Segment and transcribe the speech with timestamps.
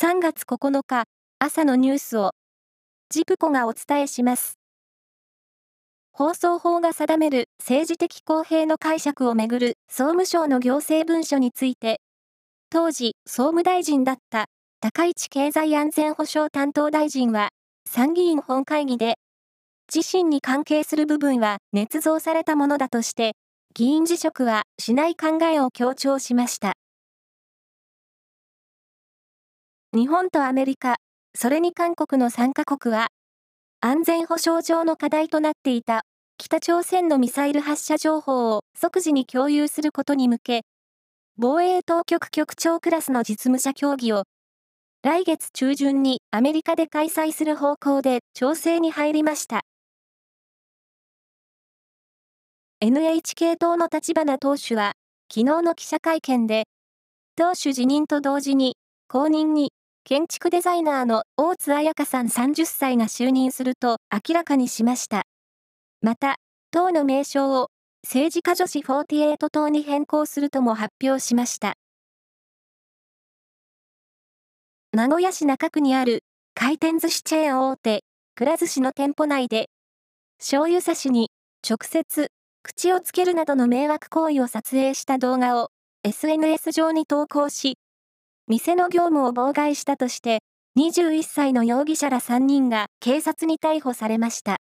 [0.00, 1.06] 3月9日
[1.40, 2.30] 朝のニュースを
[3.10, 4.56] ジプコがお伝えします。
[6.12, 12.00] 放送法が定める政治的公平の解釈をめぐる総務省の行政文書について、
[12.70, 14.44] 当時総務大臣だった
[14.80, 17.48] 高市経済安全保障担当大臣は
[17.84, 19.16] 参議院本会議で
[19.92, 23.32] 自身に関係する部分は捏造されたものだとして、
[23.74, 26.74] 議員辞職はしない考えを強調しました。
[29.98, 30.98] 日本とアメリカ、
[31.34, 33.08] それに韓国の3カ国は、
[33.80, 36.02] 安全保障上の課題となっていた
[36.36, 40.60] 北朝鮮のミサイル発射情報を即時に共有することに向け、
[41.36, 44.22] 防衛当局局長クラスの実務者協議を
[45.02, 49.62] 来月中旬にアメリカで開催する方向で調整に入りました。
[52.80, 54.92] NHK 党の立花党首は、
[55.28, 56.66] 昨日の記者会見で、
[57.34, 58.76] 党首辞任と同時に、
[59.08, 59.72] 後任に、
[60.08, 65.24] 建築デザイナーの大津彩香さん30歳が就任すると明らかにしました。
[66.00, 66.36] また、
[66.70, 67.68] 党の名称を、
[68.02, 71.74] 政治家女子48党に変更するとも発表しました。
[74.94, 78.02] 名古屋市中区にある回転寿司チェーン大手、
[78.34, 79.68] くら寿司の店舗内で、
[80.38, 81.30] 醤油差しに
[81.68, 82.30] 直接
[82.62, 85.68] 口をつけるなどの迷惑行為を撮影した動画を
[86.02, 87.76] SNS 上に投稿し、
[88.48, 90.38] 店の業務を妨害したとして、
[90.78, 94.56] 21歳の容疑者ら3人が警察に逮捕されました。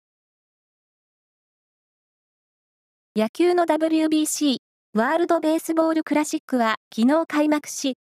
[3.16, 4.58] 野球の WBC、
[4.94, 7.96] ワールドベースボールクラシックは昨日開幕し、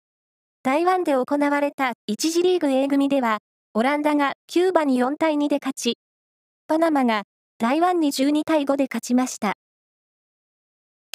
[0.64, 3.40] 台湾で行われた1次リーグ A 組では、
[3.74, 5.98] オランダがキューバに4対2で勝ち、
[6.68, 7.24] パナマが
[7.58, 9.56] 台湾に12対5で勝ちました。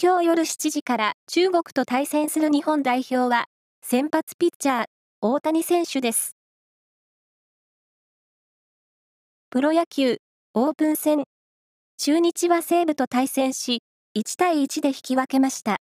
[0.01, 3.47] 今日夜7時から中国と対戦する日本代表は、
[3.91, 4.85] 先発ピッチャー、
[5.23, 6.37] 大谷選手です。
[9.49, 10.19] プロ野球、
[10.53, 11.25] オープン戦。
[11.97, 13.81] 中日は西武と対戦し、
[14.15, 15.79] 1対1で引き分けました。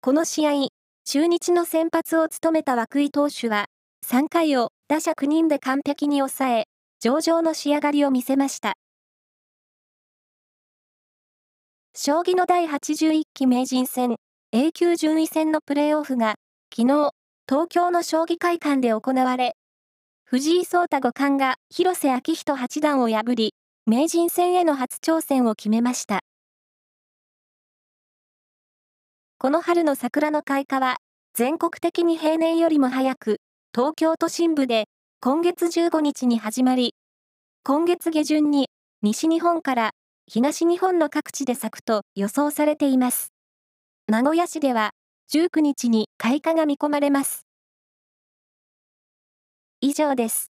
[0.00, 0.68] この試合、
[1.04, 3.66] 中日の先発を務めた涌井投手は、
[4.06, 6.64] 3回を打者9人で完璧に抑え、
[7.00, 8.74] 上々の仕上がりを見せました。
[11.96, 14.14] 将棋の第81期名人戦
[14.52, 16.36] A 級順位戦のプレーオフが
[16.72, 17.10] 昨日、
[17.46, 19.54] 東京の将棋会館で行われ、
[20.24, 23.52] 藤井聡太五冠が広瀬章人八段を破り、
[23.84, 26.20] 名人戦への初挑戦を決めました。
[29.36, 30.96] この春の桜の開花は、
[31.34, 33.36] 全国的に平年よりも早く、
[33.74, 34.86] 東京都心部で
[35.20, 36.94] 今月15日に始まり、
[37.62, 38.70] 今月下旬に
[39.02, 39.90] 西日本から
[40.26, 43.34] 東日本の各地で咲くと予想されています。
[44.08, 44.92] 名古屋市では
[45.28, 47.46] 19日に開花が見込まれます。
[49.80, 50.53] 以上です。